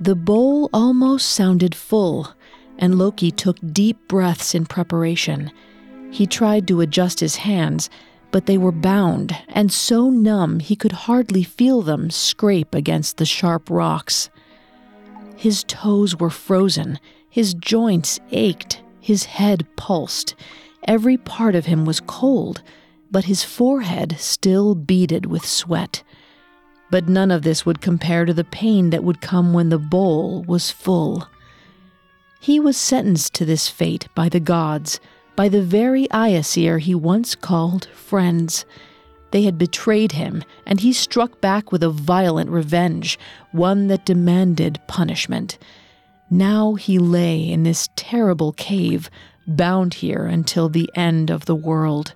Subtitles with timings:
[0.00, 2.34] The bowl almost sounded full,
[2.78, 5.50] and Loki took deep breaths in preparation.
[6.10, 7.88] He tried to adjust his hands,
[8.30, 13.26] but they were bound and so numb he could hardly feel them scrape against the
[13.26, 14.30] sharp rocks.
[15.36, 20.34] His toes were frozen, his joints ached, his head pulsed.
[20.88, 22.62] Every part of him was cold,
[23.10, 26.02] but his forehead still beaded with sweat.
[26.92, 30.44] But none of this would compare to the pain that would come when the bowl
[30.46, 31.26] was full.
[32.38, 35.00] He was sentenced to this fate by the gods,
[35.34, 38.66] by the very Aesir he once called friends.
[39.30, 43.18] They had betrayed him, and he struck back with a violent revenge,
[43.52, 45.56] one that demanded punishment.
[46.28, 49.08] Now he lay in this terrible cave,
[49.46, 52.12] bound here until the end of the world.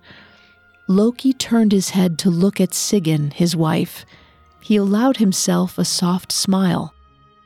[0.87, 4.05] Loki turned his head to look at Sigyn, his wife.
[4.67, 6.93] He allowed himself a soft smile.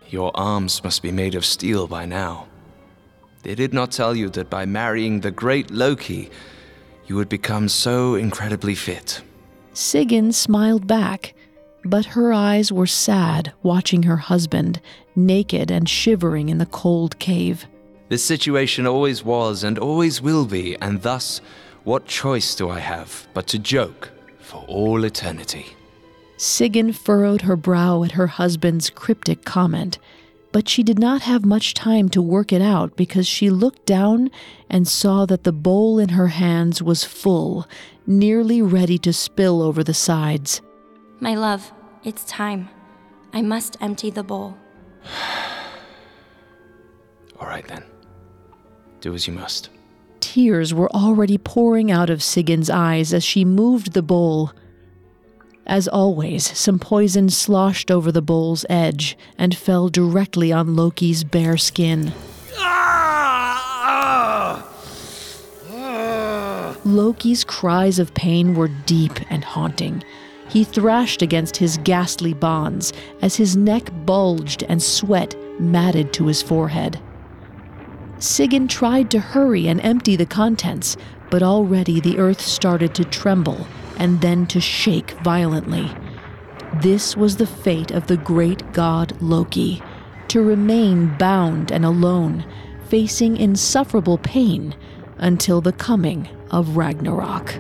[0.10, 2.48] Your arms must be made of steel by now.
[3.44, 6.32] They did not tell you that by marrying the great Loki,
[7.06, 9.22] you would become so incredibly fit.
[9.76, 11.36] Sigyn smiled back,
[11.86, 14.82] but her eyes were sad watching her husband,
[15.16, 17.68] naked and shivering in the cold cave.
[18.10, 21.40] This situation always was and always will be, and thus,
[21.84, 25.76] what choice do I have but to joke for all eternity?
[26.42, 30.00] Sigyn furrowed her brow at her husband's cryptic comment,
[30.52, 34.32] but she did not have much time to work it out because she looked down
[34.68, 37.68] and saw that the bowl in her hands was full,
[38.08, 40.62] nearly ready to spill over the sides.
[41.20, 41.72] My love,
[42.04, 42.70] it's time.
[43.32, 44.58] I must empty the bowl.
[47.40, 47.84] All right then.
[49.00, 49.70] Do as you must.
[50.22, 54.54] Tears were already pouring out of Sigyn's eyes as she moved the bowl.
[55.68, 61.58] As always, some poison sloshed over the bowl's edge and fell directly on Loki's bare
[61.58, 62.14] skin.
[66.84, 70.04] Loki's cries of pain were deep and haunting.
[70.50, 72.92] He thrashed against his ghastly bonds
[73.22, 77.00] as his neck bulged and sweat matted to his forehead.
[78.18, 80.98] Sigyn tried to hurry and empty the contents,
[81.30, 83.68] but already the earth started to tremble
[84.02, 85.88] and then to shake violently.
[86.82, 89.80] This was the fate of the great god Loki
[90.30, 92.44] to remain bound and alone,
[92.88, 94.76] facing insufferable pain
[95.18, 97.54] until the coming of Ragnarok.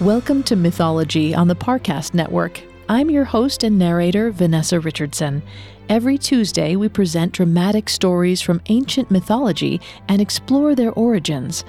[0.00, 2.62] Welcome to Mythology on the Parcast Network.
[2.92, 5.42] I'm your host and narrator, Vanessa Richardson.
[5.88, 11.64] Every Tuesday, we present dramatic stories from ancient mythology and explore their origins.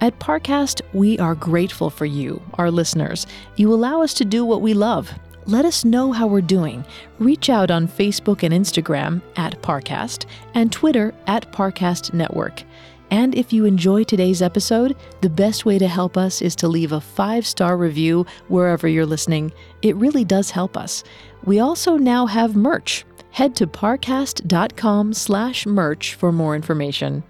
[0.00, 3.24] At Parcast, we are grateful for you, our listeners.
[3.54, 5.12] You allow us to do what we love.
[5.46, 6.84] Let us know how we're doing.
[7.20, 12.64] Reach out on Facebook and Instagram at Parcast and Twitter at Parcast Network.
[13.14, 16.90] And if you enjoy today's episode, the best way to help us is to leave
[16.90, 19.52] a five star review wherever you're listening.
[19.82, 21.04] It really does help us.
[21.44, 23.04] We also now have merch.
[23.30, 27.22] Head to parcast.com slash merch for more information.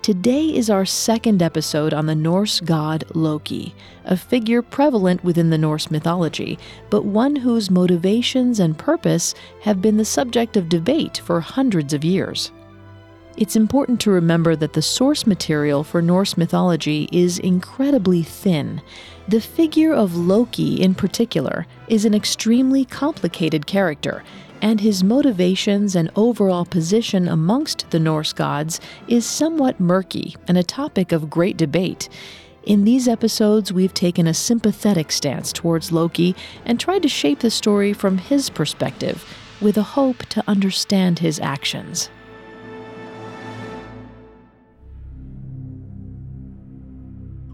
[0.00, 3.74] Today is our second episode on the Norse god Loki,
[4.06, 6.58] a figure prevalent within the Norse mythology,
[6.88, 12.02] but one whose motivations and purpose have been the subject of debate for hundreds of
[12.02, 12.50] years.
[13.38, 18.82] It's important to remember that the source material for Norse mythology is incredibly thin.
[19.28, 24.24] The figure of Loki, in particular, is an extremely complicated character,
[24.60, 30.64] and his motivations and overall position amongst the Norse gods is somewhat murky and a
[30.64, 32.08] topic of great debate.
[32.64, 36.34] In these episodes, we've taken a sympathetic stance towards Loki
[36.64, 39.24] and tried to shape the story from his perspective,
[39.60, 42.10] with a hope to understand his actions.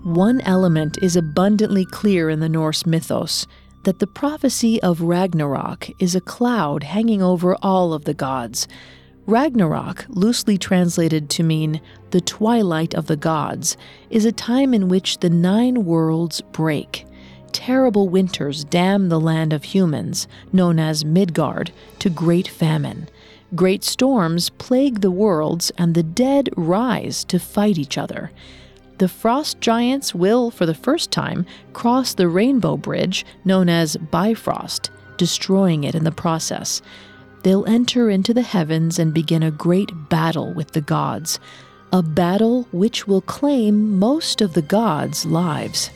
[0.05, 3.47] One element is abundantly clear in the Norse mythos
[3.85, 8.69] that the prophecy of Ragnarok is a cloud hanging over all of the gods.
[9.25, 11.81] Ragnarok, loosely translated to mean
[12.11, 13.79] the twilight of the gods,
[14.11, 17.07] is a time in which the nine worlds break.
[17.53, 23.09] Terrible winters damn the land of humans, known as Midgard, to great famine.
[23.55, 28.31] Great storms plague the worlds, and the dead rise to fight each other
[28.99, 34.91] the frost giants will, for the first time, cross the rainbow bridge known as Bifrost,
[35.17, 36.83] destroying it in the process.
[37.43, 41.39] They'll enter into the heavens and begin a great battle with the gods,
[41.93, 45.91] a battle which will claim most of the gods' lives.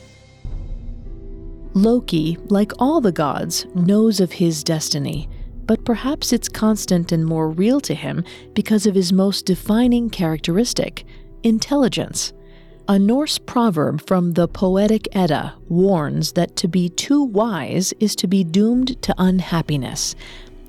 [1.75, 5.29] Loki, like all the gods, knows of his destiny,
[5.67, 8.25] but perhaps it's constant and more real to him
[8.55, 11.05] because of his most defining characteristic
[11.43, 12.33] intelligence.
[12.91, 18.27] A Norse proverb from the Poetic Edda warns that to be too wise is to
[18.27, 20.15] be doomed to unhappiness.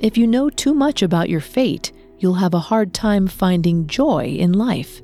[0.01, 4.35] If you know too much about your fate, you'll have a hard time finding joy
[4.37, 5.01] in life.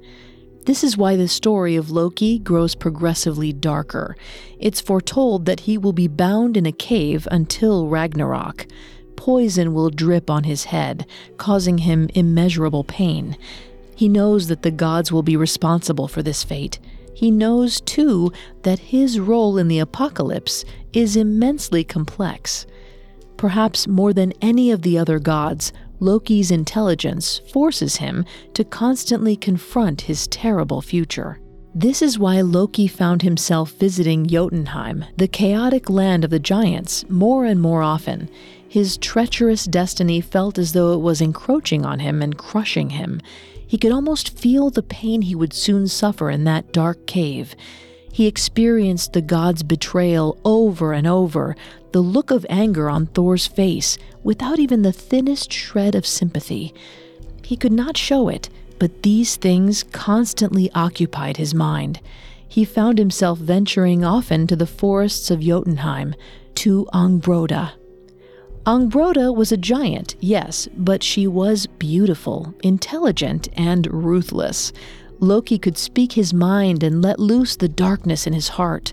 [0.66, 4.18] This is why the story of Loki grows progressively darker.
[4.60, 8.68] It's foretold that he will be bound in a cave until Ragnarok.
[9.16, 11.08] Poison will drip on his head,
[11.38, 13.38] causing him immeasurable pain.
[13.96, 16.78] He knows that the gods will be responsible for this fate
[17.16, 18.32] he knows too
[18.64, 22.68] that his role in the apocalypse is immensely complex.
[23.38, 30.02] Perhaps more than any of the other gods, Loki's intelligence forces him to constantly confront
[30.02, 31.40] his terrible future.
[31.74, 37.44] This is why Loki found himself visiting Jotunheim, the chaotic land of the giants, more
[37.44, 38.30] and more often.
[38.68, 43.22] His treacherous destiny felt as though it was encroaching on him and crushing him.
[43.76, 47.58] He could almost feel the pain he would soon suffer in that dark cave.
[48.10, 51.58] He experienced the god's betrayal over and over,
[51.92, 56.74] the look of anger on Thor's face, without even the thinnest shred of sympathy.
[57.44, 58.50] He could not show it,
[58.80, 62.00] but these things constantly occupied his mind.
[62.48, 66.16] He found himself venturing often to the forests of Jotunheim,
[66.64, 67.74] to Angrboda,
[68.66, 74.74] Angrboda was a giant, yes, but she was beautiful, intelligent, and ruthless.
[75.20, 78.92] Loki could speak his mind and let loose the darkness in his heart,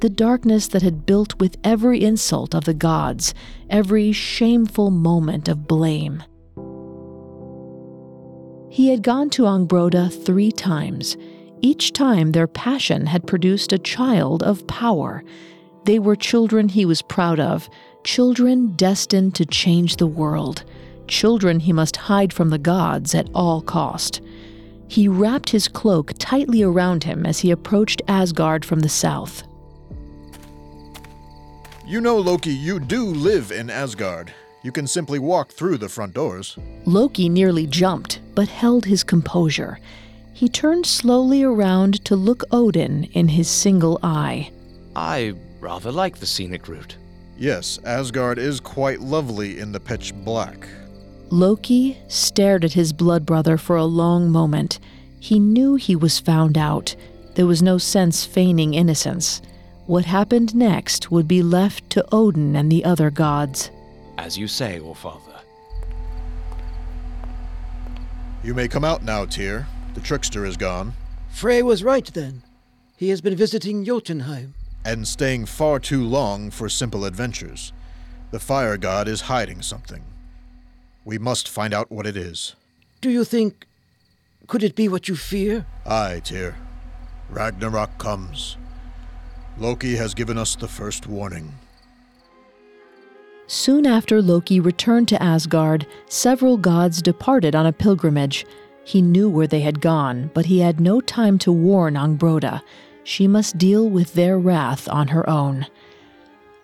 [0.00, 3.32] the darkness that had built with every insult of the gods,
[3.70, 6.24] every shameful moment of blame.
[8.68, 11.16] He had gone to Angrboda three times.
[11.60, 15.22] Each time their passion had produced a child of power.
[15.84, 17.68] They were children he was proud of,
[18.04, 20.64] children destined to change the world,
[21.08, 24.20] children he must hide from the gods at all cost.
[24.88, 29.42] He wrapped his cloak tightly around him as he approached Asgard from the south.
[31.86, 34.32] You know, Loki, you do live in Asgard.
[34.62, 36.56] You can simply walk through the front doors.
[36.84, 39.78] Loki nearly jumped, but held his composure.
[40.32, 44.50] He turned slowly around to look Odin in his single eye.
[44.94, 46.96] I rather like the scenic route.
[47.42, 50.68] Yes, Asgard is quite lovely in the pitch black.
[51.28, 54.78] Loki stared at his blood brother for a long moment.
[55.18, 56.94] He knew he was found out.
[57.34, 59.42] There was no sense feigning innocence.
[59.86, 63.72] What happened next would be left to Odin and the other gods.
[64.18, 65.40] As you say, O Father.
[68.44, 69.66] You may come out now, Tyr.
[69.94, 70.92] The trickster is gone.
[71.28, 72.44] Frey was right then.
[72.96, 77.72] He has been visiting Jotunheim and staying far too long for simple adventures.
[78.30, 80.04] The fire god is hiding something.
[81.04, 82.54] We must find out what it is.
[83.00, 83.66] Do you think.
[84.46, 85.66] Could it be what you fear?
[85.86, 86.56] Aye, Tyr.
[87.30, 88.56] Ragnarok comes.
[89.58, 91.52] Loki has given us the first warning.
[93.46, 98.46] Soon after Loki returned to Asgard, several gods departed on a pilgrimage.
[98.84, 102.62] He knew where they had gone, but he had no time to warn Angrboda
[103.04, 105.66] she must deal with their wrath on her own.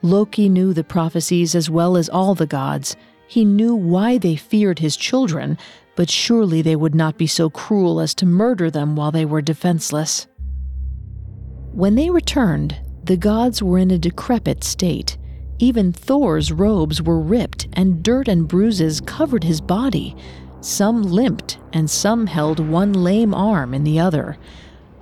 [0.02, 2.96] Loki knew the prophecies as well as all the gods.
[3.26, 5.58] He knew why they feared his children,
[5.96, 9.42] but surely they would not be so cruel as to murder them while they were
[9.42, 10.28] defenseless.
[11.72, 15.18] When they returned, the gods were in a decrepit state.
[15.58, 20.16] Even Thor's robes were ripped, and dirt and bruises covered his body.
[20.60, 24.36] Some limped, and some held one lame arm in the other.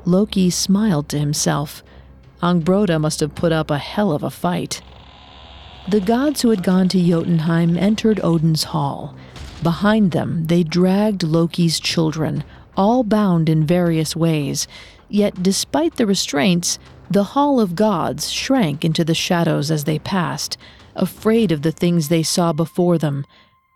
[0.06, 1.82] Loki smiled to himself.
[2.40, 4.80] Angrboda must have put up a hell of a fight.
[5.88, 9.16] The gods who had gone to Jotunheim entered Odin's hall.
[9.62, 12.44] Behind them, they dragged Loki's children,
[12.76, 14.68] all bound in various ways.
[15.08, 16.78] Yet, despite the restraints,
[17.10, 20.56] the Hall of Gods shrank into the shadows as they passed,
[20.94, 23.24] afraid of the things they saw before them.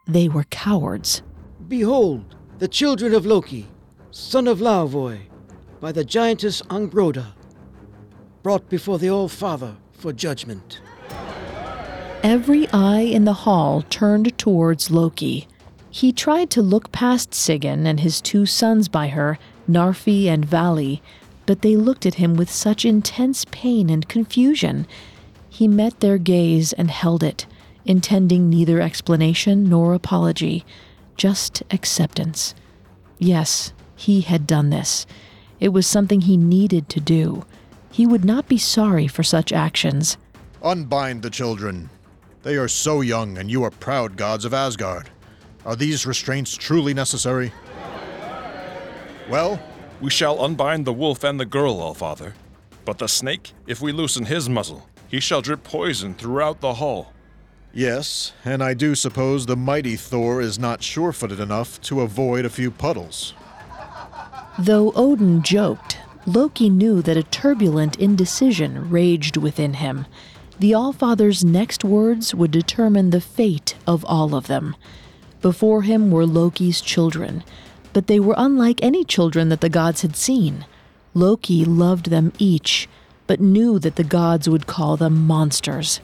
[0.07, 1.23] They were cowards.
[1.69, 3.69] Behold, the children of Loki,
[4.11, 5.30] son of Laufey,
[5.81, 7.33] by the giantess Angrboda,
[8.43, 10.81] brought before the All Father for judgment.
[12.23, 15.49] Every eye in the hall turned towards Loki.
[15.91, 21.03] He tried to look past Sigyn and his two sons by her, Narfi and Vali,
[21.47, 24.87] but they looked at him with such intense pain and confusion.
[25.49, 27.47] He met their gaze and held it,
[27.85, 30.65] intending neither explanation nor apology,
[31.17, 32.55] just acceptance.
[33.19, 35.07] Yes, he had done this.
[35.61, 37.45] It was something he needed to do.
[37.93, 40.17] He would not be sorry for such actions.
[40.63, 41.91] Unbind the children.
[42.43, 45.11] They are so young, and you are proud gods of Asgard.
[45.67, 47.53] Are these restraints truly necessary?
[49.29, 49.63] Well,
[50.01, 52.35] we shall unbind the wolf and the girl, All-Father.
[52.87, 57.13] But the snake, if we loosen his muzzle, he shall drip poison throughout the hall.
[57.73, 62.45] Yes, and I do suppose the mighty Thor is not sure footed enough to avoid
[62.45, 63.35] a few puddles.
[64.61, 70.05] Though Odin joked, Loki knew that a turbulent indecision raged within him.
[70.59, 74.77] The Allfather's next words would determine the fate of all of them.
[75.41, 77.43] Before him were Loki's children,
[77.95, 80.67] but they were unlike any children that the gods had seen.
[81.15, 82.87] Loki loved them each,
[83.27, 86.03] but knew that the gods would call them monsters.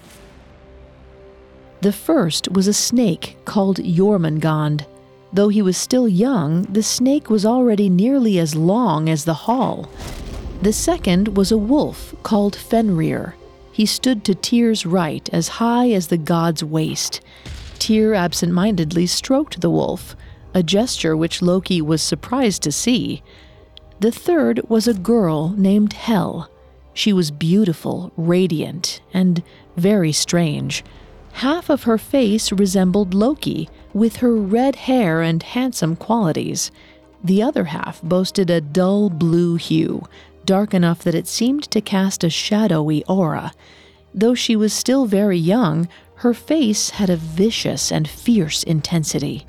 [1.83, 4.87] The first was a snake called Jormungand.
[5.33, 9.91] Though he was still young, the snake was already nearly as long as the hall.
[10.63, 13.35] The second was a wolf called Fenrir.
[13.73, 17.21] He stood to Tyr's right, as high as the god's waist.
[17.79, 20.17] Tyr absent mindedly stroked the wolf,
[20.55, 23.23] a gesture which Loki was surprised to see.
[24.01, 26.51] The third was a girl named Hel.
[26.95, 29.43] She was beautiful, radiant, and
[29.77, 30.83] very strange.
[31.33, 36.71] Half of her face resembled Loki, with her red hair and handsome qualities.
[37.25, 40.07] The other half boasted a dull blue hue,
[40.45, 43.53] dark enough that it seemed to cast a shadowy aura.
[44.13, 49.47] Though she was still very young, her face had a vicious and fierce intensity.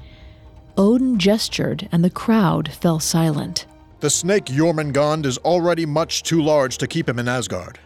[0.77, 3.65] Odin gestured, and the crowd fell silent.
[3.99, 7.79] The snake Jormungand is already much too large to keep him in Asgard.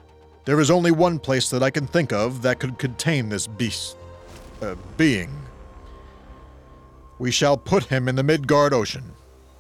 [0.46, 3.98] There is only one place that I can think of that could contain this beast.
[4.62, 5.41] Uh, being.
[7.22, 9.12] We shall put him in the Midgard Ocean.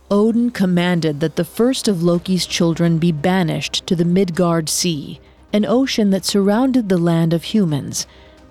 [0.10, 5.22] Odin commanded that the first of Loki's children be banished to the Midgard Sea,
[5.54, 8.08] an ocean that surrounded the land of humans.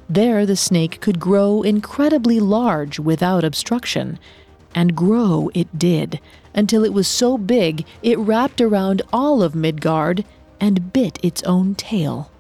[0.09, 4.17] There, the snake could grow incredibly large without obstruction.
[4.77, 6.21] And grow it did,
[6.55, 10.25] until it was so big it wrapped around all of Midgard
[10.61, 12.31] and bit its own tail.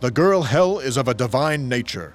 [0.00, 2.12] The girl Hel is of a divine nature.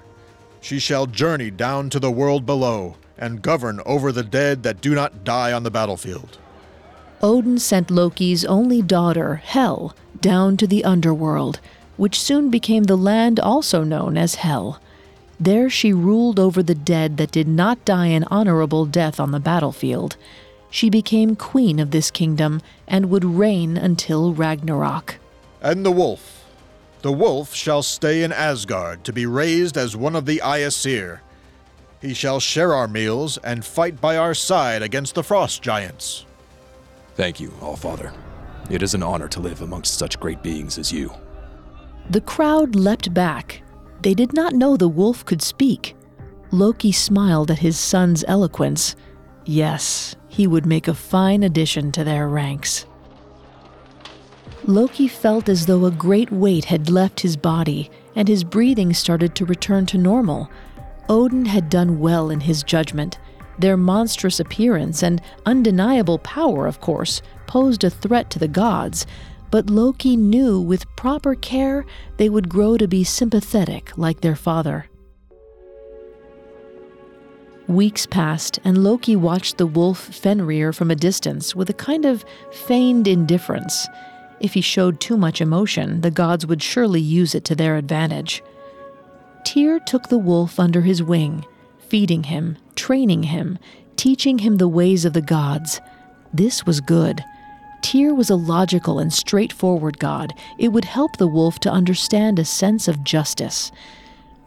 [0.62, 4.94] She shall journey down to the world below and govern over the dead that do
[4.94, 6.38] not die on the battlefield.
[7.22, 11.60] Odin sent Loki's only daughter, Hel, down to the underworld,
[11.98, 14.80] which soon became the land also known as Hel.
[15.40, 19.40] There she ruled over the dead that did not die an honorable death on the
[19.40, 20.18] battlefield.
[20.70, 25.18] She became queen of this kingdom and would reign until Ragnarok.
[25.62, 26.46] And the wolf.
[27.02, 31.22] The wolf shall stay in Asgard to be raised as one of the Aesir.
[32.06, 36.28] He shall share our meals and fight by our side against the frost giants.
[37.16, 38.14] Thank you, All-Father.
[38.70, 41.12] It is an honor to live amongst such great beings as you.
[42.12, 43.64] The crowd leapt back.
[44.04, 45.96] They did not know the wolf could speak.
[46.52, 48.96] Loki smiled at his son's eloquence.
[49.46, 52.86] Yes, he would make a fine addition to their ranks.
[54.66, 59.34] Loki felt as though a great weight had left his body, and his breathing started
[59.34, 60.52] to return to normal.
[61.10, 63.20] Odin had done well in his judgment.
[63.60, 69.06] Their monstrous appearance and undeniable power, of course, posed a threat to the gods,
[69.52, 71.86] but Loki knew with proper care
[72.18, 74.88] they would grow to be sympathetic like their father.
[77.68, 82.24] Weeks passed, and Loki watched the wolf Fenrir from a distance with a kind of
[82.52, 83.88] feigned indifference.
[84.40, 88.44] If he showed too much emotion, the gods would surely use it to their advantage.
[89.46, 91.46] Tyr took the wolf under his wing,
[91.88, 93.58] feeding him, training him,
[93.96, 95.80] teaching him the ways of the gods.
[96.34, 97.24] This was good.
[97.82, 100.34] Tyr was a logical and straightforward god.
[100.58, 103.72] It would help the wolf to understand a sense of justice.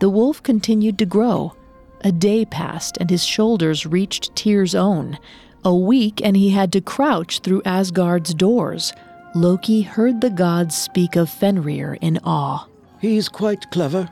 [0.00, 1.54] The wolf continued to grow.
[2.02, 5.18] A day passed, and his shoulders reached Tyr's own.
[5.64, 8.92] A week, and he had to crouch through Asgard's doors.
[9.34, 12.66] Loki heard the gods speak of Fenrir in awe.
[13.00, 14.10] He's quite clever.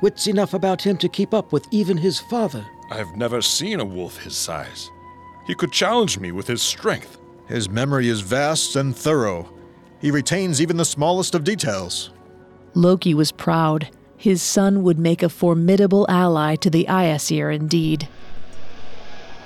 [0.00, 2.64] Wits enough about him to keep up with even his father.
[2.90, 4.90] I've never seen a wolf his size.
[5.46, 7.18] He could challenge me with his strength.
[7.48, 9.52] His memory is vast and thorough.
[10.00, 12.10] He retains even the smallest of details.
[12.74, 13.88] Loki was proud.
[14.16, 18.08] His son would make a formidable ally to the Aesir indeed.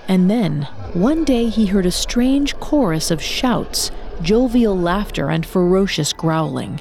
[0.08, 3.90] And then, one day he heard a strange chorus of shouts,
[4.20, 6.80] jovial laughter, and ferocious growling.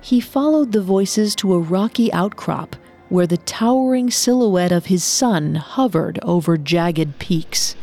[0.00, 2.76] He followed the voices to a rocky outcrop
[3.08, 7.74] where the towering silhouette of his son hovered over jagged peaks.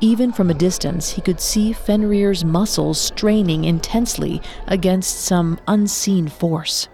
[0.00, 6.88] Even from a distance, he could see Fenrir's muscles straining intensely against some unseen force.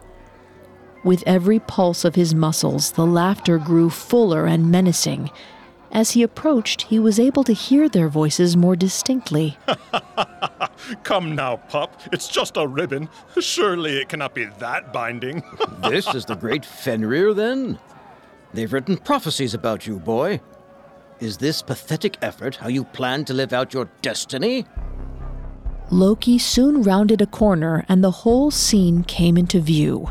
[1.05, 5.31] With every pulse of his muscles, the laughter grew fuller and menacing.
[5.93, 9.57] As he approached, he was able to hear their voices more distinctly.
[11.03, 12.01] Come now, pup.
[12.13, 13.09] It's just a ribbon.
[13.39, 15.43] Surely it cannot be that binding.
[15.89, 17.79] this is the great Fenrir, then?
[18.55, 20.41] They've written prophecies about you, boy.
[21.21, 24.67] Is this pathetic effort how you plan to live out your destiny?
[25.91, 30.11] Loki soon rounded a corner and the whole scene came into view.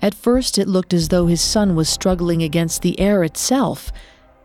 [0.00, 3.90] At first, it looked as though his son was struggling against the air itself,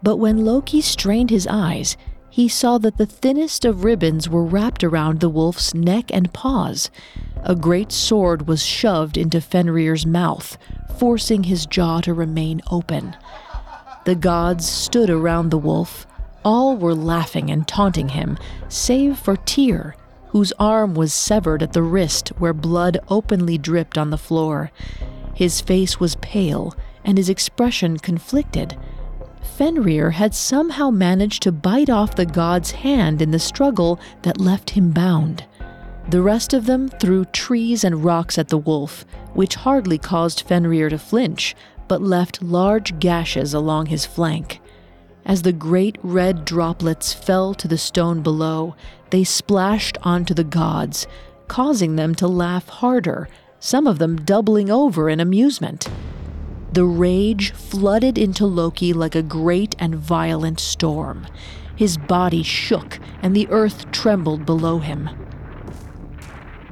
[0.01, 1.97] but when Loki strained his eyes,
[2.31, 6.89] he saw that the thinnest of ribbons were wrapped around the wolf's neck and paws.
[7.43, 10.57] A great sword was shoved into Fenrir's mouth,
[10.97, 13.17] forcing his jaw to remain open.
[14.05, 16.07] The gods stood around the wolf.
[16.45, 18.37] All were laughing and taunting him,
[18.69, 19.95] save for Tyr,
[20.29, 24.71] whose arm was severed at the wrist where blood openly dripped on the floor.
[25.33, 28.77] His face was pale, and his expression conflicted.
[29.41, 34.71] Fenrir had somehow managed to bite off the god's hand in the struggle that left
[34.71, 35.45] him bound.
[36.09, 40.89] The rest of them threw trees and rocks at the wolf, which hardly caused Fenrir
[40.89, 41.55] to flinch,
[41.87, 44.59] but left large gashes along his flank.
[45.25, 48.75] As the great red droplets fell to the stone below,
[49.11, 51.05] they splashed onto the gods,
[51.47, 53.27] causing them to laugh harder,
[53.59, 55.87] some of them doubling over in amusement.
[56.73, 61.27] The rage flooded into Loki like a great and violent storm.
[61.75, 65.09] His body shook, and the earth trembled below him.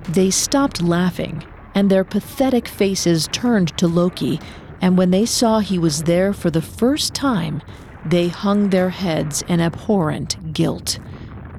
[0.08, 1.44] They stopped laughing,
[1.76, 4.40] and their pathetic faces turned to Loki,
[4.82, 7.62] and when they saw he was there for the first time,
[8.06, 11.00] they hung their heads in abhorrent guilt.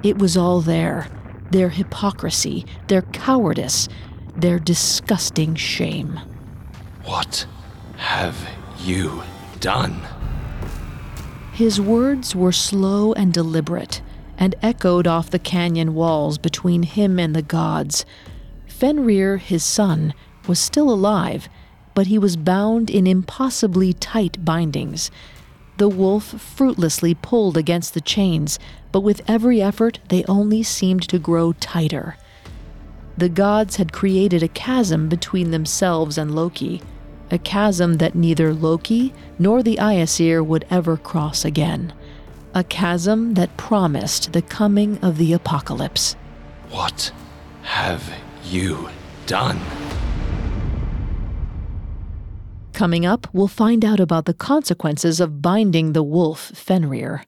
[0.01, 1.07] It was all there
[1.51, 3.89] their hypocrisy, their cowardice,
[4.35, 6.19] their disgusting shame.
[7.03, 7.45] What
[8.01, 9.21] have you
[9.59, 10.01] done?
[11.53, 14.01] His words were slow and deliberate,
[14.39, 18.03] and echoed off the canyon walls between him and the gods.
[18.65, 20.15] Fenrir, his son,
[20.47, 21.47] was still alive,
[21.93, 25.11] but he was bound in impossibly tight bindings.
[25.77, 28.57] The wolf fruitlessly pulled against the chains,
[28.91, 32.17] but with every effort they only seemed to grow tighter.
[33.15, 36.81] The gods had created a chasm between themselves and Loki,
[37.31, 41.93] a chasm that neither Loki nor the Aesir would ever cross again,
[42.53, 46.13] a chasm that promised the coming of the apocalypse.
[46.69, 47.11] What
[47.63, 48.13] have
[48.43, 48.89] you
[49.25, 49.59] done?
[52.73, 57.23] Coming up, we'll find out about the consequences of binding the wolf Fenrir.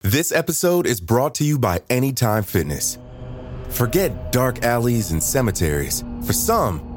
[0.00, 2.98] This episode is brought to you by Anytime Fitness.
[3.68, 6.02] Forget dark alleys and cemeteries.
[6.26, 6.91] For some,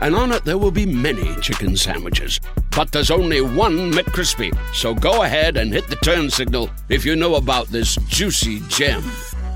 [0.00, 2.40] and on it there will be many chicken sandwiches.
[2.70, 4.56] But there's only one McCrispy.
[4.74, 9.02] So go ahead and hit the turn signal if you know about this juicy gem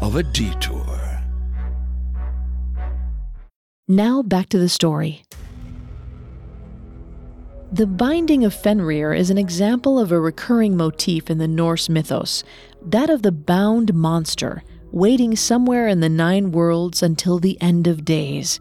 [0.00, 1.22] of a detour.
[3.88, 5.24] Now back to the story.
[7.72, 12.44] The binding of Fenrir is an example of a recurring motif in the Norse mythos,
[12.84, 18.04] that of the bound monster, waiting somewhere in the nine worlds until the end of
[18.04, 18.60] days.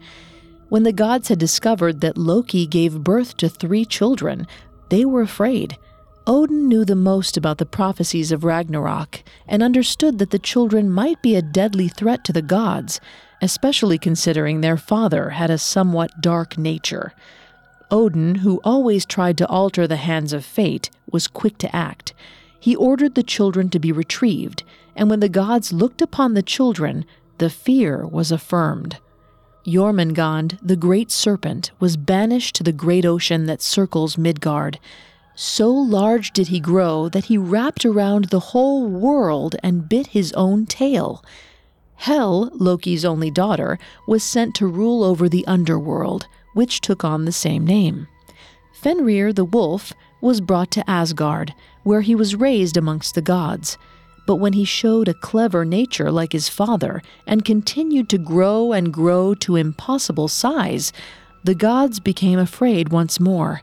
[0.71, 4.47] When the gods had discovered that Loki gave birth to three children,
[4.88, 5.77] they were afraid.
[6.25, 11.21] Odin knew the most about the prophecies of Ragnarok and understood that the children might
[11.21, 13.01] be a deadly threat to the gods,
[13.41, 17.12] especially considering their father had a somewhat dark nature.
[17.91, 22.13] Odin, who always tried to alter the hands of fate, was quick to act.
[22.57, 24.63] He ordered the children to be retrieved,
[24.95, 27.03] and when the gods looked upon the children,
[27.39, 28.99] the fear was affirmed.
[29.65, 34.80] Jormungand, the great serpent, was banished to the great ocean that circles Midgard.
[35.36, 40.34] So large did he grow that he wrapped around the whole world and bit his
[40.34, 41.24] own tail.
[41.95, 47.32] Hel, Loki's only daughter, was sent to rule over the underworld, which took on the
[47.32, 48.08] same name.
[48.74, 53.78] Fenrir the wolf was brought to Asgard, where he was raised amongst the gods.
[54.25, 58.93] But when he showed a clever nature like his father and continued to grow and
[58.93, 60.93] grow to impossible size,
[61.43, 63.62] the gods became afraid once more.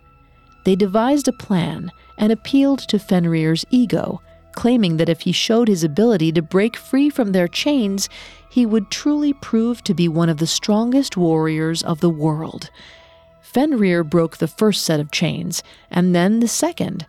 [0.64, 4.20] They devised a plan and appealed to Fenrir's ego,
[4.54, 8.08] claiming that if he showed his ability to break free from their chains,
[8.50, 12.70] he would truly prove to be one of the strongest warriors of the world.
[13.40, 17.06] Fenrir broke the first set of chains, and then the second.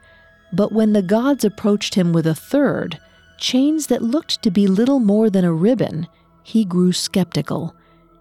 [0.54, 3.00] But when the gods approached him with a third,
[3.40, 6.08] chains that looked to be little more than a ribbon,
[6.44, 7.76] he grew skeptical.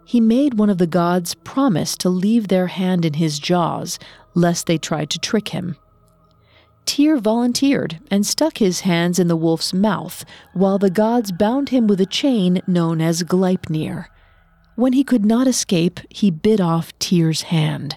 [0.05, 3.99] He made one of the gods promise to leave their hand in his jaws,
[4.35, 5.77] lest they tried to trick him.
[6.87, 11.87] Tyr volunteered and stuck his hands in the wolf's mouth, while the gods bound him
[11.87, 14.07] with a chain known as Gleipnir.
[14.77, 17.97] When he could not escape, he bit off Tyr's hand.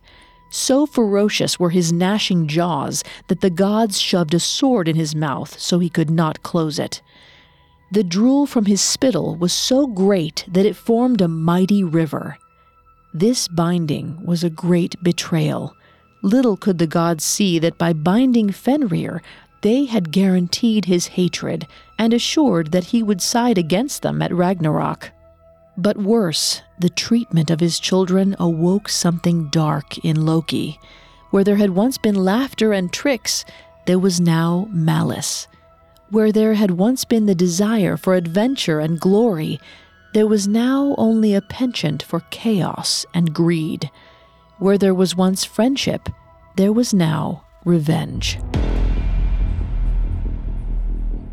[0.51, 5.57] So ferocious were his gnashing jaws that the gods shoved a sword in his mouth
[5.57, 7.01] so he could not close it.
[7.91, 12.37] The drool from his spittle was so great that it formed a mighty river.
[13.13, 15.75] This binding was a great betrayal.
[16.23, 19.21] Little could the gods see that by binding Fenrir,
[19.61, 21.67] they had guaranteed his hatred
[21.99, 25.11] and assured that he would side against them at Ragnarok.
[25.75, 30.79] But worse, the treatment of his children awoke something dark in Loki.
[31.31, 33.43] Where there had once been laughter and tricks,
[33.85, 35.47] there was now malice.
[36.11, 39.61] Where there had once been the desire for adventure and glory,
[40.13, 43.89] there was now only a penchant for chaos and greed.
[44.59, 46.09] Where there was once friendship,
[46.57, 48.37] there was now revenge.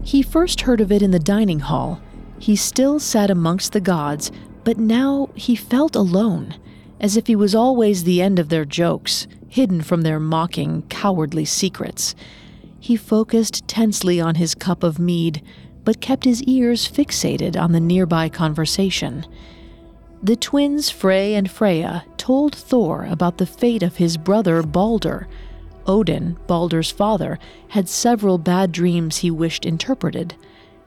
[0.04, 2.00] He first heard of it in the dining hall.
[2.38, 4.30] He still sat amongst the gods,
[4.62, 6.54] but now he felt alone,
[7.00, 11.44] as if he was always the end of their jokes, hidden from their mocking, cowardly
[11.44, 12.14] secrets.
[12.80, 15.42] He focused tensely on his cup of mead,
[15.84, 19.26] but kept his ears fixated on the nearby conversation.
[20.22, 25.28] The twins Frey and Freya told Thor about the fate of his brother Balder.
[25.86, 27.38] Odin, Balder's father,
[27.68, 30.34] had several bad dreams he wished interpreted.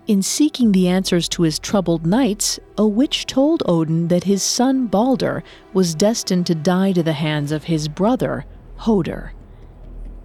[0.07, 4.87] In seeking the answers to his troubled nights, a witch told Odin that his son
[4.87, 8.45] Balder was destined to die to the hands of his brother,
[8.77, 9.33] Hoder.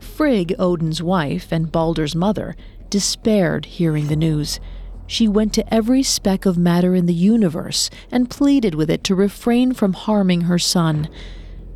[0.06, 2.56] Frigg, Odin's wife and Balder's mother,
[2.88, 4.60] despaired hearing the news.
[5.06, 9.14] She went to every speck of matter in the universe and pleaded with it to
[9.14, 11.08] refrain from harming her son.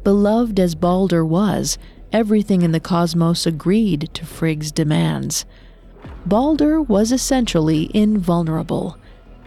[0.03, 1.79] Beloved as Balder was,
[2.13, 5.45] everything in the cosmos agreed to Frigg's demands.
[6.27, 8.97] Balder was essentially invulnerable.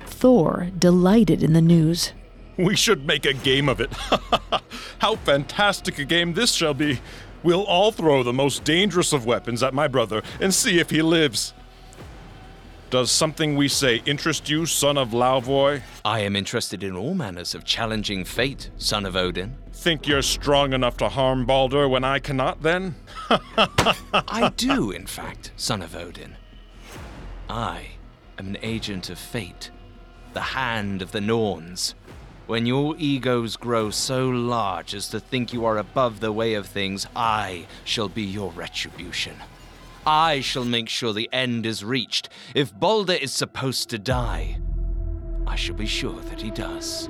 [0.05, 2.13] Thor delighted in the news.
[2.57, 3.91] We should make a game of it.
[4.99, 6.99] How fantastic a game this shall be!
[7.43, 11.01] We'll all throw the most dangerous of weapons at my brother and see if he
[11.01, 11.53] lives.
[12.89, 15.81] Does something we say interest you, son of Laufey?
[16.05, 19.57] I am interested in all manners of challenging fate, son of Odin.
[19.73, 22.95] Think you're strong enough to harm Balder when I cannot, then?
[23.29, 26.35] I do, in fact, son of Odin.
[27.49, 27.87] I
[28.37, 29.71] am an agent of fate,
[30.33, 31.95] the hand of the Norns.
[32.45, 36.65] When your egos grow so large as to think you are above the way of
[36.65, 39.35] things, I shall be your retribution.
[40.05, 42.27] I shall make sure the end is reached.
[42.53, 44.59] If Balder is supposed to die,
[45.47, 47.07] I shall be sure that he does.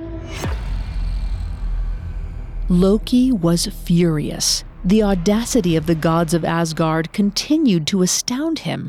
[2.68, 4.62] Loki was furious.
[4.84, 8.88] The audacity of the gods of Asgard continued to astound him.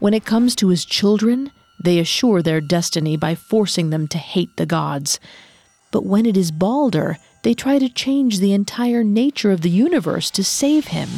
[0.00, 4.56] When it comes to his children, they assure their destiny by forcing them to hate
[4.56, 5.20] the gods.
[5.94, 10.30] But when it is Balder, They try to change the entire nature of the universe
[10.30, 11.08] to save him.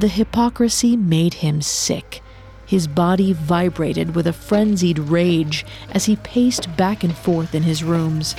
[0.00, 2.20] The hypocrisy made him sick.
[2.66, 7.84] His body vibrated with a frenzied rage as he paced back and forth in his
[7.84, 8.34] rooms.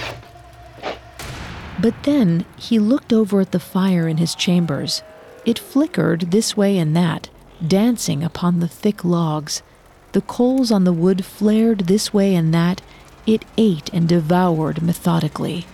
[1.81, 5.01] But then he looked over at the fire in his chambers.
[5.45, 7.29] It flickered this way and that,
[7.65, 9.63] dancing upon the thick logs.
[10.11, 12.81] The coals on the wood flared this way and that.
[13.25, 15.65] It ate and devoured methodically.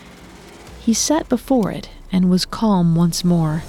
[0.79, 3.63] He sat before it and was calm once more.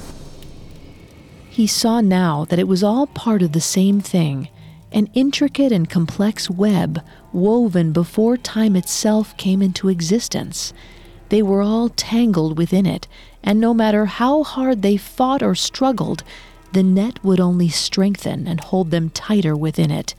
[1.50, 4.48] He saw now that it was all part of the same thing,
[4.92, 10.72] an intricate and complex web woven before time itself came into existence.
[11.28, 13.08] They were all tangled within it,
[13.42, 16.22] and no matter how hard they fought or struggled,
[16.72, 20.14] the net would only strengthen and hold them tighter within it.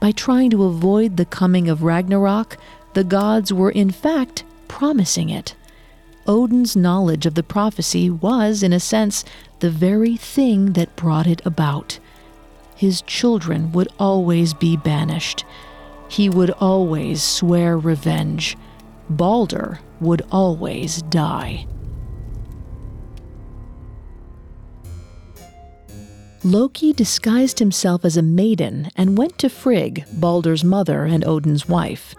[0.00, 2.56] By trying to avoid the coming of Ragnarok,
[2.94, 5.54] the gods were in fact promising it.
[6.26, 9.24] Odin's knowledge of the prophecy was, in a sense,
[9.60, 11.98] the very thing that brought it about.
[12.76, 15.44] His children would always be banished.
[16.08, 18.56] He would always swear revenge.
[19.10, 21.66] Balder would always die.
[26.44, 32.14] Loki disguised himself as a maiden and went to Frigg, Balder's mother and Odin's wife.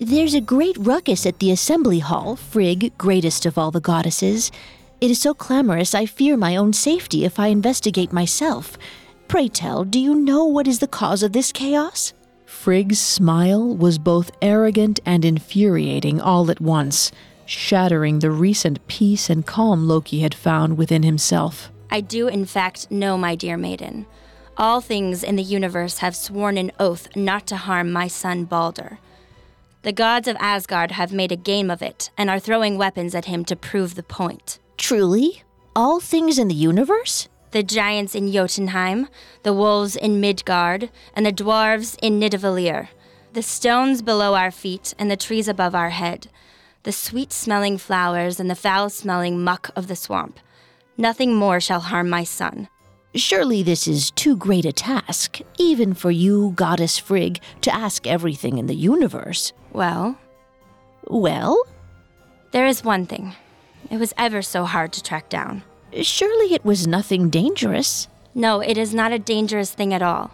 [0.00, 4.52] There's a great ruckus at the assembly hall, Frigg, greatest of all the goddesses.
[5.00, 8.78] It is so clamorous I fear my own safety if I investigate myself.
[9.26, 12.14] Pray tell, do you know what is the cause of this chaos?
[12.46, 17.10] Frigg's smile was both arrogant and infuriating all at once,
[17.44, 21.72] shattering the recent peace and calm Loki had found within himself.
[21.90, 24.06] I do, in fact, know, my dear maiden.
[24.56, 29.00] All things in the universe have sworn an oath not to harm my son Balder.
[29.82, 33.26] The gods of Asgard have made a game of it and are throwing weapons at
[33.26, 34.58] him to prove the point.
[34.76, 35.44] Truly?
[35.76, 37.28] All things in the universe?
[37.52, 39.08] The giants in Jotunheim,
[39.44, 42.88] the wolves in Midgard, and the dwarves in Nidavellir.
[43.32, 46.26] The stones below our feet and the trees above our head.
[46.82, 50.40] The sweet smelling flowers and the foul smelling muck of the swamp.
[50.96, 52.68] Nothing more shall harm my son.
[53.14, 58.58] Surely this is too great a task, even for you, Goddess Frigg, to ask everything
[58.58, 59.52] in the universe.
[59.72, 60.18] Well?
[61.06, 61.62] Well?
[62.52, 63.34] There is one thing.
[63.90, 65.62] It was ever so hard to track down.
[66.02, 68.08] Surely it was nothing dangerous.
[68.34, 70.32] No, it is not a dangerous thing at all.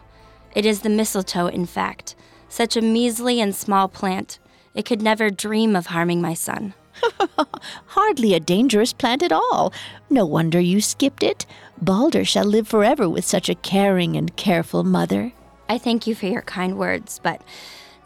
[0.55, 2.17] It is the mistletoe, in fact.
[2.49, 4.41] Such a measly and small plant.
[4.75, 6.75] It could never dream of harming my son.
[7.87, 9.73] Hardly a dangerous plant at all.
[10.11, 11.47] No wonder you skipped it.
[11.81, 15.33] Balder shall live forever with such a caring and careful mother.
[15.69, 17.43] I thank you for your kind words, but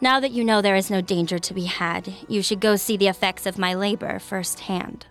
[0.01, 2.97] now that you know there is no danger to be had, you should go see
[2.97, 5.05] the effects of my labor firsthand.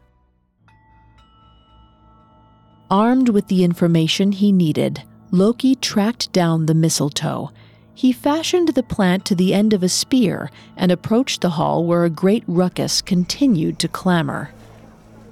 [2.90, 7.50] Armed with the information he needed, Loki tracked down the mistletoe.
[7.94, 12.04] He fashioned the plant to the end of a spear and approached the hall where
[12.04, 14.52] a great ruckus continued to clamor.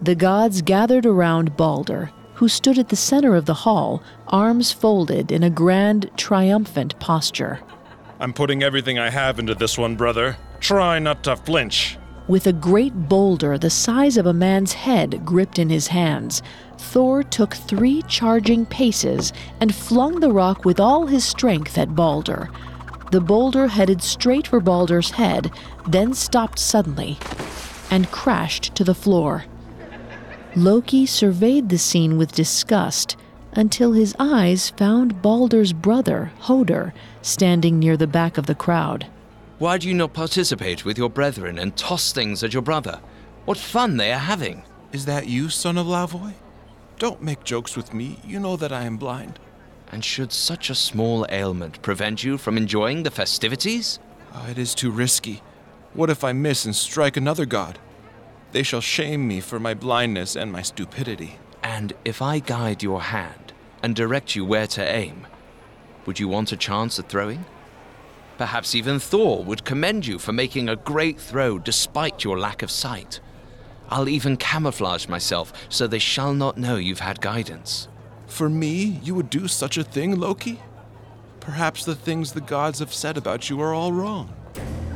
[0.02, 5.32] The gods gathered around Balder, who stood at the center of the hall, arms folded
[5.32, 7.60] in a grand, triumphant posture.
[8.20, 10.36] I'm putting everything I have into this one, brother.
[10.60, 11.98] Try not to flinch.
[12.28, 16.42] With a great boulder the size of a man's head gripped in his hands,
[16.76, 22.50] Thor took three charging paces and flung the rock with all his strength at Balder.
[23.12, 25.52] The boulder headed straight for Balder's head,
[25.86, 27.16] then stopped suddenly
[27.90, 29.44] and crashed to the floor.
[30.56, 33.18] Loki surveyed the scene with disgust
[33.52, 39.06] until his eyes found Balder's brother, Hoder, standing near the back of the crowd.
[39.58, 43.00] Why do you not participate with your brethren and toss things at your brother?
[43.44, 44.64] What fun they are having!
[44.92, 46.32] Is that you, son of Laufey?
[46.98, 48.18] Don't make jokes with me.
[48.24, 49.38] You know that I am blind.
[49.92, 53.98] And should such a small ailment prevent you from enjoying the festivities?
[54.34, 55.42] Oh, it is too risky.
[55.92, 57.78] What if I miss and strike another god?
[58.52, 61.38] They shall shame me for my blindness and my stupidity.
[61.62, 65.26] And if I guide your hand and direct you where to aim,
[66.06, 67.44] would you want a chance at throwing?
[68.38, 72.70] Perhaps even Thor would commend you for making a great throw despite your lack of
[72.70, 73.20] sight.
[73.88, 77.88] I'll even camouflage myself so they shall not know you've had guidance.
[78.26, 80.60] For me, you would do such a thing, Loki?
[81.40, 84.34] Perhaps the things the gods have said about you are all wrong.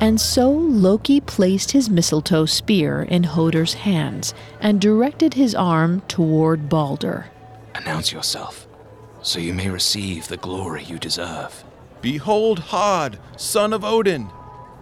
[0.01, 6.71] And so Loki placed his mistletoe spear in Hoder's hands and directed his arm toward
[6.71, 7.27] Balder.
[7.75, 8.67] Announce yourself,
[9.21, 11.65] so you may receive the glory you deserve.
[12.01, 14.31] Behold Hod, son of Odin!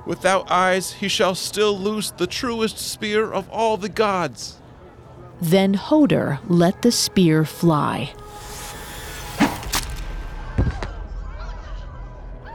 [0.07, 4.61] Without eyes, he shall still loose the truest spear of all the gods.
[5.43, 8.13] Then Hoder let the spear fly.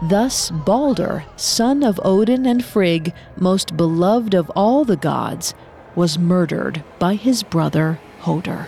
[0.09, 5.53] Thus, Balder, son of Odin and Frigg, most beloved of all the gods,
[5.95, 8.67] was murdered by his brother Hoder.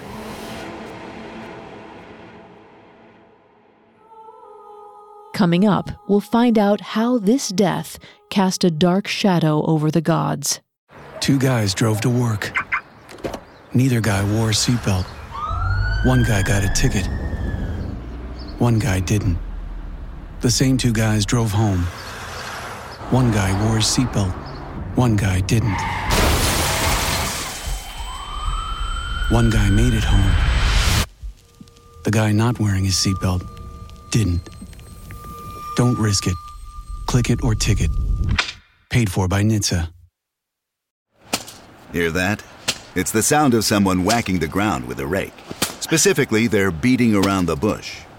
[5.33, 10.61] Coming up, we'll find out how this death cast a dark shadow over the gods.
[11.19, 12.57] Two guys drove to work.
[13.73, 15.03] Neither guy wore a seatbelt.
[16.05, 17.05] One guy got a ticket.
[18.57, 19.37] One guy didn't.
[20.45, 21.79] The same two guys drove home.
[23.09, 24.31] One guy wore a seatbelt.
[24.95, 25.75] One guy didn't.
[29.31, 30.35] One guy made it home.
[32.03, 33.41] The guy not wearing his seatbelt
[34.11, 34.47] didn't.
[35.77, 36.35] Don't risk it.
[37.07, 37.89] Click it or ticket.
[38.91, 39.89] Paid for by NHTSA.
[41.91, 42.43] Hear that?
[42.93, 45.33] It's the sound of someone whacking the ground with a rake.
[45.79, 48.04] Specifically, they're beating around the bush,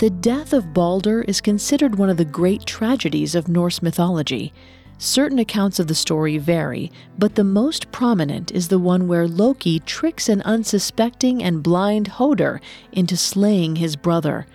[0.00, 4.50] The death of Balder is considered one of the great tragedies of Norse mythology.
[4.96, 9.78] Certain accounts of the story vary, but the most prominent is the one where Loki
[9.80, 14.46] tricks an unsuspecting and blind Hoder into slaying his brother.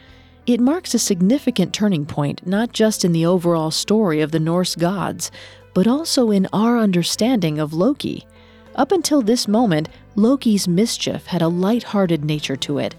[0.47, 4.73] It marks a significant turning point not just in the overall story of the Norse
[4.73, 5.29] gods,
[5.75, 8.25] but also in our understanding of Loki.
[8.73, 12.95] Up until this moment, Loki's mischief had a light-hearted nature to it.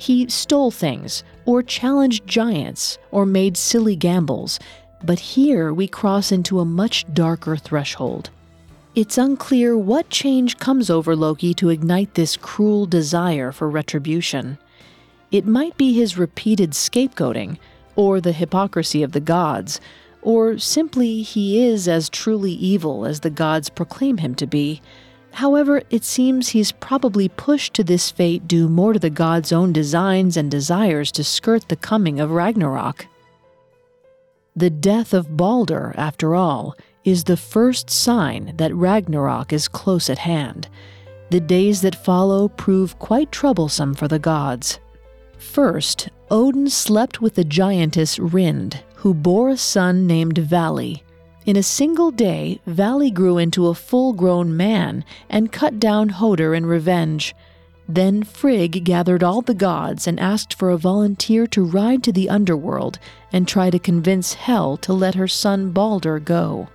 [0.00, 4.58] He stole things, or challenged giants, or made silly gambles.
[5.04, 8.30] But here we cross into a much darker threshold.
[8.94, 14.56] It's unclear what change comes over Loki to ignite this cruel desire for retribution.
[15.30, 17.58] It might be his repeated scapegoating,
[17.94, 19.82] or the hypocrisy of the gods,
[20.22, 24.80] or simply he is as truly evil as the gods proclaim him to be.
[25.32, 29.72] However, it seems he's probably pushed to this fate due more to the gods' own
[29.72, 33.06] designs and desires to skirt the coming of Ragnarok.
[34.56, 40.18] The death of Balder, after all, is the first sign that Ragnarok is close at
[40.18, 40.68] hand.
[41.30, 44.80] The days that follow prove quite troublesome for the gods.
[45.38, 51.02] First, Odin slept with the giantess Rind, who bore a son named Vali.
[51.50, 56.54] In a single day, Vali grew into a full grown man and cut down Hoder
[56.54, 57.34] in revenge.
[57.88, 62.30] Then Frigg gathered all the gods and asked for a volunteer to ride to the
[62.30, 63.00] underworld
[63.32, 66.68] and try to convince Hel to let her son Balder go.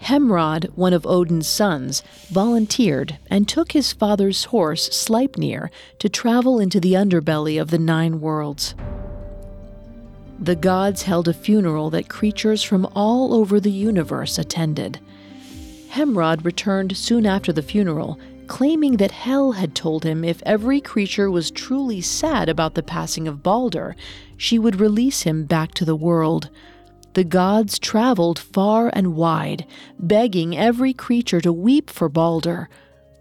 [0.00, 6.80] Hermod, one of Odin's sons, volunteered and took his father's horse Sleipnir to travel into
[6.80, 8.74] the underbelly of the Nine Worlds.
[10.40, 14.98] The gods held a funeral that creatures from all over the universe attended.
[15.90, 21.30] Hermod returned soon after the funeral, claiming that Hel had told him if every creature
[21.30, 23.94] was truly sad about the passing of Balder,
[24.38, 26.48] she would release him back to the world.
[27.12, 29.66] The gods traveled far and wide,
[29.98, 32.70] begging every creature to weep for Balder.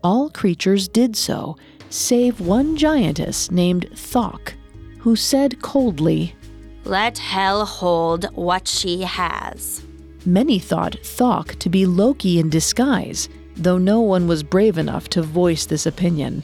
[0.02, 1.58] All creatures did so,
[1.90, 4.54] save one giantess named Thok,
[5.00, 6.36] who said coldly,
[6.86, 9.84] Let Hel hold what she has.
[10.26, 15.22] Many thought Thok to be Loki in disguise, though no one was brave enough to
[15.22, 16.44] voice this opinion.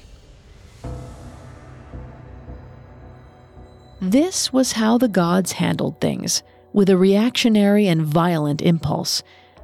[4.01, 6.43] This was how the gods handled things,
[6.73, 9.23] with a reactionary and violent impulse.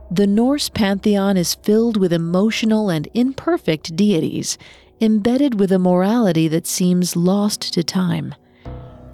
[0.10, 4.57] The Norse pantheon is filled with emotional and imperfect deities,
[4.99, 8.34] embedded with a morality that seems lost to time.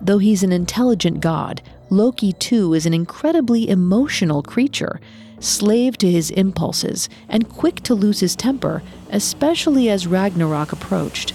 [0.01, 4.99] Though he's an intelligent god, Loki too is an incredibly emotional creature,
[5.39, 11.33] slave to his impulses and quick to lose his temper, especially as Ragnarok approached.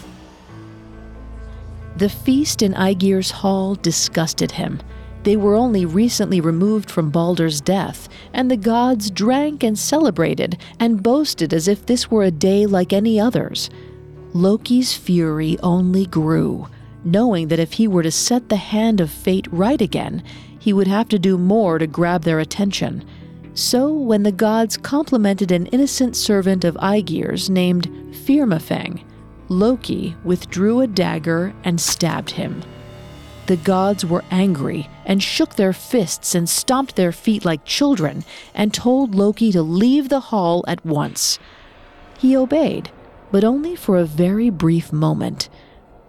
[1.97, 4.81] The feast in Aegir's hall disgusted him.
[5.25, 11.03] They were only recently removed from Balder's death, and the gods drank and celebrated and
[11.03, 13.71] boasted as if this were a day like any others.
[14.33, 16.67] Loki's fury only grew,
[17.05, 20.23] knowing that if he were to set the hand of fate right again,
[20.59, 23.05] he would have to do more to grab their attention.
[23.55, 27.87] So, when the gods complimented an innocent servant of Aegir's named
[28.25, 29.03] Firmafang,
[29.49, 32.63] Loki withdrew a dagger and stabbed him.
[33.47, 38.25] The gods were angry and shook their fists and stomped their feet like children
[38.55, 41.39] and told Loki to leave the hall at once.
[42.19, 42.91] He obeyed,
[43.33, 45.49] but only for a very brief moment.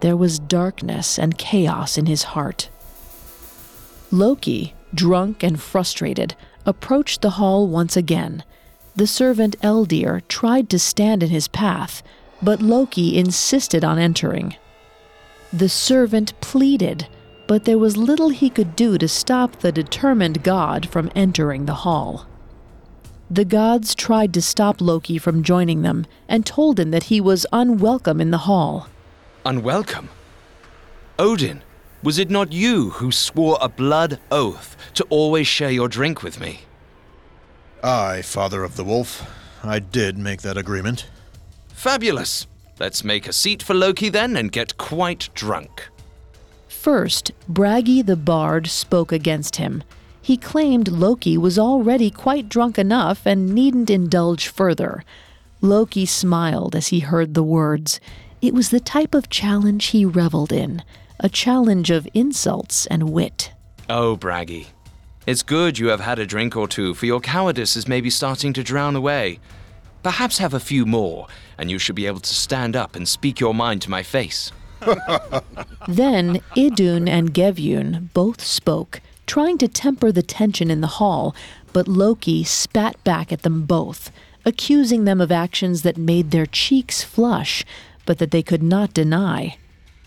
[0.04, 2.68] There was darkness and chaos in his heart.
[4.10, 6.34] Loki, drunk and frustrated,
[6.66, 8.44] approached the hall once again.
[8.94, 12.02] The servant Eldir tried to stand in his path,
[12.42, 14.56] but Loki insisted on entering.
[15.54, 17.08] The servant pleaded,
[17.46, 21.80] but there was little he could do to stop the determined god from entering the
[21.86, 22.26] hall.
[23.30, 27.46] The gods tried to stop Loki from joining them and told him that he was
[27.54, 28.88] unwelcome in the hall.
[29.46, 30.08] Unwelcome?
[31.18, 31.62] Odin,
[32.02, 36.40] was it not you who swore a blood oath to always share your drink with
[36.40, 36.60] me?
[37.82, 39.30] Aye, Father of the Wolf.
[39.62, 41.06] I did make that agreement.
[41.68, 42.46] Fabulous.
[42.80, 45.88] Let's make a seat for Loki then and get quite drunk.
[46.66, 49.82] First, Bragi the Bard spoke against him.
[50.20, 55.04] He claimed Loki was already quite drunk enough and needn't indulge further.
[55.60, 58.00] Loki smiled as he heard the words.
[58.44, 60.82] It was the type of challenge he reveled in
[61.18, 63.52] a challenge of insults and wit.
[63.88, 64.66] Oh, Bragi.
[65.26, 68.52] It's good you have had a drink or two, for your cowardice is maybe starting
[68.52, 69.38] to drown away.
[70.02, 71.26] Perhaps have a few more,
[71.56, 74.52] and you should be able to stand up and speak your mind to my face.
[75.88, 81.34] then Idun and Gefjun both spoke, trying to temper the tension in the hall,
[81.72, 84.12] but Loki spat back at them both,
[84.44, 87.64] accusing them of actions that made their cheeks flush,
[88.06, 89.56] but that they could not deny.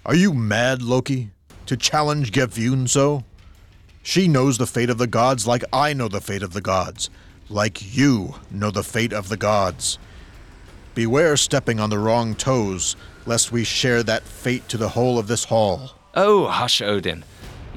[0.05, 1.31] Are you mad, Loki?
[1.65, 3.23] To challenge Gefjun so?
[4.03, 7.09] She knows the fate of the gods like I know the fate of the gods,
[7.49, 9.99] like you know the fate of the gods.
[10.95, 12.95] Beware stepping on the wrong toes,
[13.25, 15.91] lest we share that fate to the whole of this hall.
[16.15, 17.25] Oh, hush, Odin.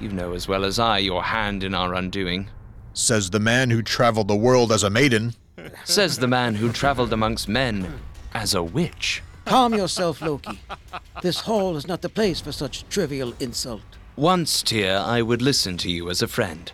[0.01, 2.49] You know as well as I your hand in our undoing.
[2.95, 5.35] Says the man who traveled the world as a maiden.
[5.85, 8.01] Says the man who traveled amongst men
[8.33, 9.23] as a witch.
[9.45, 10.61] Calm yourself, Loki.
[11.23, 13.83] This hall is not the place for such trivial insult.
[14.17, 16.71] Once, Tyr, I would listen to you as a friend.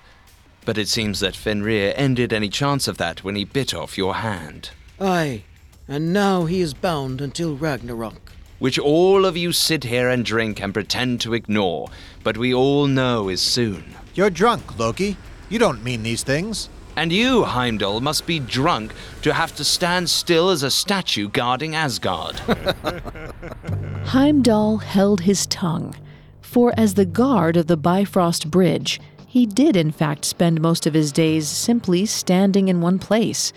[0.65, 4.17] But it seems that Fenrir ended any chance of that when he bit off your
[4.17, 4.71] hand.
[5.01, 5.45] Aye,
[5.87, 8.27] and now he is bound until Ragnarok
[8.59, 11.89] which all of you sit here and drink and pretend to ignore,
[12.23, 13.85] but we all know is soon.
[14.15, 15.17] You're drunk, Loki.
[15.49, 16.69] You don't mean these things.
[16.97, 21.75] And you, Heimdall, must be drunk to have to stand still as a statue guarding
[21.75, 22.37] Asgard.
[24.07, 25.95] Heimdall held his tongue,
[26.41, 30.95] for as the guard of the Bifrost Bridge, he did in fact spend most of
[30.95, 33.53] his days simply standing in one place.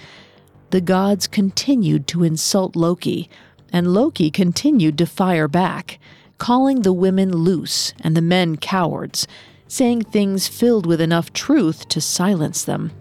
[0.71, 3.29] The gods continued to insult Loki,
[3.71, 5.97] and Loki continued to fire back,
[6.37, 9.25] calling the women loose and the men cowards,
[9.69, 12.91] saying things filled with enough truth to silence them.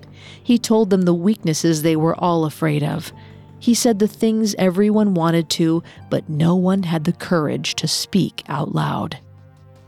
[0.49, 3.13] He told them the weaknesses they were all afraid of.
[3.59, 8.45] He said the things everyone wanted to, but no one had the courage to speak
[8.49, 9.19] out loud.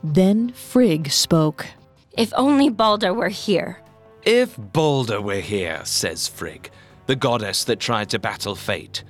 [0.05, 1.65] Then Frigg spoke.
[2.13, 3.81] If only Balder were here.
[4.23, 6.71] If Balder were here, says Frigg,
[7.07, 9.03] the goddess that tried to battle fate,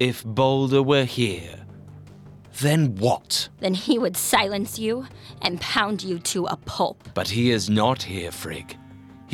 [0.00, 1.66] if Balder were here,
[2.62, 3.50] then what?
[3.60, 5.08] Then he would silence you
[5.42, 7.06] and pound you to a pulp.
[7.12, 8.78] But he is not here, Frigg.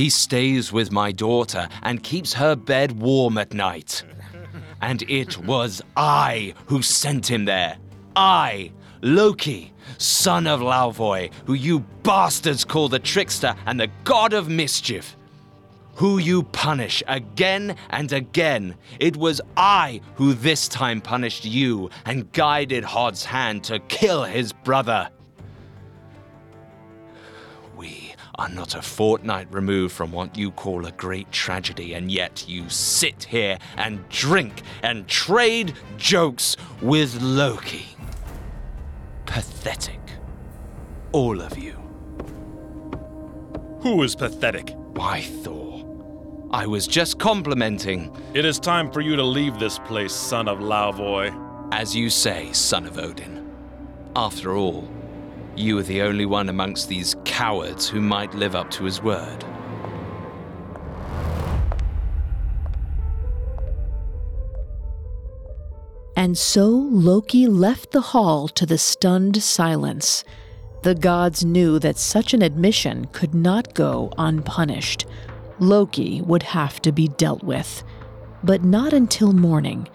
[0.01, 4.03] He stays with my daughter and keeps her bed warm at night.
[4.81, 7.77] And it was I who sent him there.
[8.17, 8.73] I,
[9.03, 15.19] Loki, son of Laufey, who you bastards call the trickster and the god of mischief
[15.97, 18.77] who you punish again and again.
[19.01, 24.51] It was I who this time punished you and guided Hod's hand to kill his
[24.51, 25.11] brother.
[28.41, 32.67] Are not a fortnight removed from what you call a great tragedy, and yet you
[32.71, 37.85] sit here and drink and trade jokes with Loki.
[39.27, 40.01] Pathetic.
[41.13, 41.73] All of you.
[43.83, 44.75] Who is pathetic?
[44.95, 45.85] Why, Thor.
[46.51, 48.11] I was just complimenting.
[48.33, 51.29] It is time for you to leave this place, son of Laufey.
[51.73, 53.55] As you say, son of Odin.
[54.17, 54.89] After all,
[55.61, 59.45] you are the only one amongst these cowards who might live up to his word.
[66.17, 70.25] And so Loki left the hall to the stunned silence.
[70.83, 75.07] The gods knew that such an admission could not go unpunished.
[75.59, 77.83] Loki would have to be dealt with.
[78.43, 79.89] But not until morning.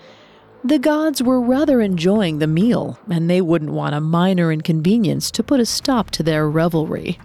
[0.65, 5.43] The gods were rather enjoying the meal, and they wouldn't want a minor inconvenience to
[5.43, 7.19] put a stop to their revelry.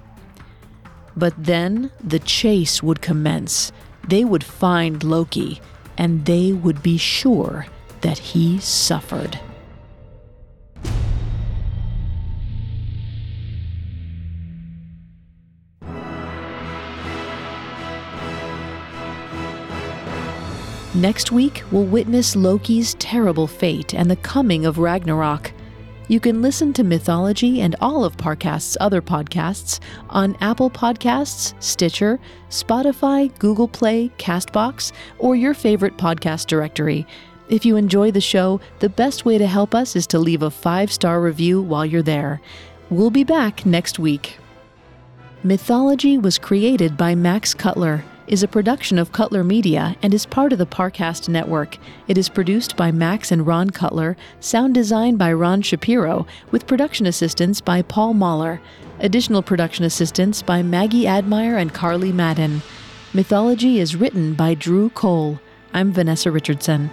[1.17, 3.73] But then the chase would commence.
[4.07, 5.63] They would find Loki,
[5.97, 7.65] and they would be sure
[8.03, 9.41] that he suffered.
[20.95, 25.53] Next week, we'll witness Loki's terrible fate and the coming of Ragnarok.
[26.09, 29.79] You can listen to Mythology and all of Parcast's other podcasts
[30.09, 32.19] on Apple Podcasts, Stitcher,
[32.49, 37.07] Spotify, Google Play, Castbox, or your favorite podcast directory.
[37.49, 40.51] If you enjoy the show, the best way to help us is to leave a
[40.51, 42.41] five star review while you're there.
[42.91, 44.39] We'll be back next week.
[45.45, 50.53] Mythology was created by Max Cutler is a production of Cutler Media and is part
[50.53, 51.77] of the Parcast network.
[52.07, 57.07] It is produced by Max and Ron Cutler, sound design by Ron Shapiro, with production
[57.07, 58.61] assistance by Paul Mahler.
[59.01, 62.63] Additional production assistance by Maggie Admire and Carly Madden.
[63.13, 65.41] Mythology is written by Drew Cole.
[65.75, 66.89] I'm Vanessa Richardson.